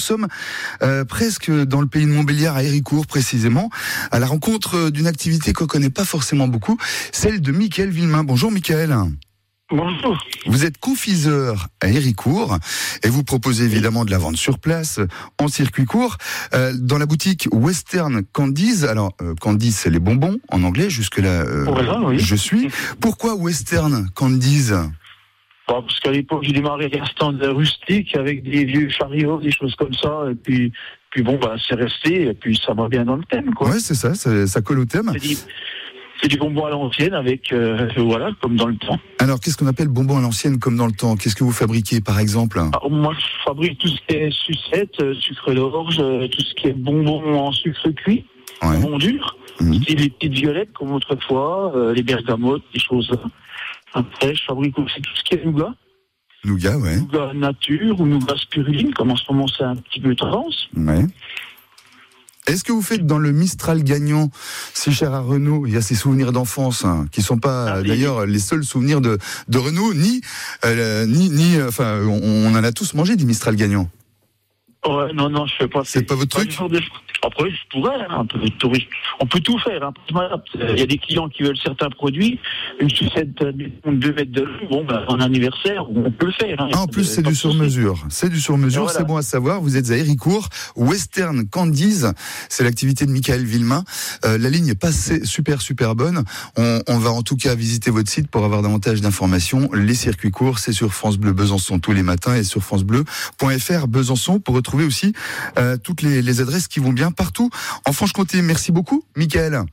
sommes 0.00 0.26
euh, 0.82 1.04
presque 1.04 1.50
dans 1.50 1.80
le 1.80 1.86
pays 1.86 2.06
de 2.06 2.10
Montbéliard, 2.10 2.56
à 2.56 2.64
Héricourt 2.64 3.06
précisément, 3.06 3.70
à 4.10 4.18
la 4.18 4.26
rencontre 4.26 4.90
d'une 4.90 5.06
activité 5.06 5.52
qu'on 5.52 5.66
connaît 5.66 5.90
pas 5.90 6.04
forcément 6.04 6.48
beaucoup, 6.48 6.76
celle 7.12 7.40
de 7.40 7.52
Michael 7.52 7.90
Villemain. 7.90 8.24
Bonjour 8.24 8.50
Michael. 8.50 8.96
Bonjour. 9.72 10.18
Vous 10.46 10.64
êtes 10.64 10.78
confiseur 10.78 11.68
à 11.80 11.86
Héricourt 11.88 12.58
et 13.04 13.08
vous 13.08 13.22
proposez 13.22 13.64
évidemment 13.66 14.04
de 14.04 14.10
la 14.10 14.18
vente 14.18 14.36
sur 14.36 14.58
place 14.58 14.98
en 15.38 15.46
circuit 15.46 15.84
court 15.84 16.16
euh, 16.54 16.72
dans 16.76 16.98
la 16.98 17.06
boutique 17.06 17.48
Western 17.52 18.22
Candies. 18.32 18.84
Alors 18.88 19.12
euh, 19.22 19.36
Candies 19.40 19.70
c'est 19.70 19.90
les 19.90 20.00
bonbons 20.00 20.38
en 20.48 20.64
anglais 20.64 20.90
jusque 20.90 21.18
là 21.18 21.44
Voilà, 21.44 22.00
oui. 22.00 22.18
je 22.18 22.34
suis. 22.34 22.68
Pourquoi 23.00 23.36
Western 23.36 24.08
Candies? 24.16 24.70
Parce 25.74 26.00
qu'à 26.00 26.10
l'époque, 26.10 26.42
j'ai 26.42 26.52
démarré 26.52 26.90
stand 27.10 27.40
rustique 27.42 28.16
avec 28.16 28.42
des 28.42 28.64
vieux 28.64 28.88
chariots, 28.88 29.40
des 29.40 29.52
choses 29.52 29.74
comme 29.76 29.94
ça. 29.94 30.24
Et 30.30 30.34
puis, 30.34 30.72
puis 31.10 31.22
bon, 31.22 31.38
bah, 31.40 31.56
c'est 31.66 31.74
resté. 31.74 32.28
Et 32.28 32.34
puis, 32.34 32.60
ça 32.64 32.74
va 32.74 32.88
bien 32.88 33.04
dans 33.04 33.16
le 33.16 33.24
thème, 33.24 33.52
quoi. 33.54 33.68
Ouais 33.68 33.78
c'est 33.78 33.94
ça, 33.94 34.14
ça, 34.14 34.46
ça 34.46 34.60
colle 34.62 34.80
au 34.80 34.84
thème. 34.84 35.12
C'est 36.22 36.28
du, 36.28 36.36
bonbon 36.36 36.66
à 36.66 36.70
l'ancienne 36.70 37.14
avec, 37.14 37.50
euh, 37.52 37.88
voilà, 37.96 38.30
comme 38.42 38.56
dans 38.56 38.66
le 38.66 38.76
temps. 38.76 38.98
Alors 39.20 39.40
qu'est-ce 39.40 39.56
qu'on 39.56 39.66
appelle 39.66 39.88
bonbon 39.88 40.18
à 40.18 40.20
l'ancienne 40.20 40.58
comme 40.58 40.76
dans 40.76 40.86
le 40.86 40.92
temps? 40.92 41.16
Qu'est-ce 41.16 41.34
que 41.34 41.44
vous 41.44 41.52
fabriquez 41.52 42.02
par 42.02 42.18
exemple? 42.18 42.58
Alors, 42.58 42.90
moi, 42.90 43.14
je 43.18 43.42
fabrique 43.42 43.78
tout 43.78 43.88
ce 43.88 43.98
qui 44.06 44.16
est 44.16 44.30
sucette, 44.30 45.00
euh, 45.00 45.14
sucre 45.14 45.54
d'orge, 45.54 45.96
euh, 45.98 46.28
tout 46.28 46.42
ce 46.42 46.54
qui 46.54 46.68
est 46.68 46.74
bonbon 46.74 47.38
en 47.38 47.52
sucre 47.52 47.88
cuit, 47.90 48.26
Ouais. 48.62 48.76
bonbon 48.78 48.98
dur. 48.98 49.36
Et 49.88 49.94
les 49.94 50.10
petites 50.10 50.32
violettes 50.32 50.72
comme 50.72 50.92
autrefois, 50.92 51.72
les 51.94 52.02
bergamotes, 52.02 52.62
des 52.72 52.80
choses. 52.80 53.10
Après, 53.94 54.34
je 54.34 54.44
fabrique 54.44 54.78
aussi 54.78 55.00
tout 55.00 55.10
ce 55.14 55.22
qui 55.24 55.34
est 55.34 55.44
nougat. 55.44 55.74
Nougat, 56.44 56.78
ouais. 56.78 56.96
nougat 56.96 57.34
nature 57.34 58.00
ou 58.00 58.06
nougat 58.06 58.36
spiruline, 58.36 58.94
comme 58.94 59.10
en 59.10 59.16
ce 59.16 59.24
moment 59.30 59.46
c'est 59.46 59.64
un 59.64 59.76
petit 59.76 60.00
peu 60.00 60.14
tendance. 60.14 60.68
Ouais. 60.76 61.04
Est-ce 62.46 62.64
que 62.64 62.72
vous 62.72 62.82
faites 62.82 63.06
dans 63.06 63.18
le 63.18 63.30
Mistral 63.32 63.84
gagnant, 63.84 64.30
si 64.72 64.92
cher 64.92 65.12
à 65.12 65.20
Renault, 65.20 65.66
il 65.66 65.74
y 65.74 65.76
a 65.76 65.82
ces 65.82 65.94
souvenirs 65.94 66.32
d'enfance 66.32 66.84
hein, 66.84 67.06
qui 67.12 67.20
sont 67.20 67.38
pas 67.38 67.74
Ah 67.74 67.82
d'ailleurs 67.82 68.26
les 68.26 68.38
seuls 68.38 68.64
souvenirs 68.64 69.00
de, 69.00 69.18
de 69.48 69.58
Renault, 69.58 69.92
ni 69.92 70.22
euh, 70.64 71.04
ni 71.06 71.28
ni 71.28 71.60
enfin 71.62 72.00
on, 72.02 72.20
on 72.22 72.54
en 72.54 72.64
a 72.64 72.72
tous 72.72 72.94
mangé 72.94 73.16
du 73.16 73.26
Mistral 73.26 73.54
gagnant. 73.54 73.90
Ouais, 74.86 75.12
non, 75.12 75.28
non, 75.28 75.46
je 75.46 75.54
fais 75.56 75.68
pas. 75.68 75.82
C'est 75.84 76.02
pas 76.02 76.14
votre 76.14 76.38
truc 76.38 76.50
de- 77.22 77.26
Après, 77.26 77.50
je 77.50 77.56
pourrais, 77.70 77.94
hein, 77.96 78.06
un 78.20 78.24
peu 78.26 78.38
de 78.38 78.48
tourisme. 78.50 78.86
On 79.20 79.26
peut 79.26 79.40
tout 79.40 79.58
faire. 79.58 79.82
hein. 79.82 79.92
Il 80.54 80.78
y 80.78 80.82
a 80.82 80.86
des 80.86 80.98
clients 80.98 81.28
qui 81.28 81.42
veulent 81.42 81.56
certains 81.62 81.90
produits, 81.90 82.38
une 82.80 82.90
sucette 82.90 83.34
de 83.42 83.70
2 83.86 84.12
mètres 84.12 84.32
de 84.32 84.42
long, 84.42 84.68
bon, 84.70 84.84
ben, 84.84 85.04
en 85.08 85.20
anniversaire, 85.20 85.84
on 85.90 86.10
peut 86.10 86.26
le 86.26 86.32
faire. 86.32 86.60
hein. 86.60 86.68
Ah, 86.72 86.80
en 86.82 86.86
plus, 86.86 87.04
c'est 87.04 87.22
du 87.22 87.34
sur-mesure. 87.34 88.04
C'est 88.08 88.28
du 88.30 88.40
sur-mesure, 88.40 88.84
Voilà. 88.84 88.98
c'est 88.98 89.04
bon 89.06 89.16
à 89.16 89.22
savoir. 89.22 89.60
Vous 89.60 89.76
êtes 89.76 89.90
à 89.90 89.96
Héricourt, 89.96 90.48
Western 90.76 91.46
Candies. 91.48 92.02
C'est 92.48 92.64
l'activité 92.64 93.06
de 93.06 93.10
Michael 93.12 93.44
Villemain. 93.44 93.84
Euh, 94.24 94.38
la 94.38 94.50
ligne 94.50 94.68
est 94.68 94.74
pas 94.80 94.92
super, 94.92 95.60
super 95.60 95.94
bonne. 95.94 96.24
On, 96.56 96.80
on 96.88 96.98
va 96.98 97.10
en 97.10 97.22
tout 97.22 97.36
cas 97.36 97.54
visiter 97.54 97.90
votre 97.90 98.10
site 98.10 98.28
pour 98.28 98.44
avoir 98.44 98.62
davantage 98.62 99.00
d'informations. 99.00 99.68
Les 99.72 99.94
circuits 99.94 100.30
courts, 100.30 100.58
c'est 100.58 100.72
sur 100.72 100.92
France 100.92 101.18
Bleu 101.18 101.32
Besançon 101.32 101.78
tous 101.78 101.92
les 101.92 102.02
matins 102.02 102.34
et 102.34 102.44
sur 102.44 102.62
francebleu.fr 102.62 103.86
Besançon 103.88 104.40
pour 104.40 104.54
retrouver 104.54 104.84
aussi 104.84 105.12
euh, 105.58 105.76
toutes 105.82 106.02
les, 106.02 106.22
les 106.22 106.40
adresses 106.40 106.68
qui 106.68 106.80
vont 106.80 106.92
partout 107.10 107.50
en 107.84 107.92
Franche-Comté. 107.92 108.42
Merci 108.42 108.72
beaucoup, 108.72 109.04
Michael. 109.16 109.64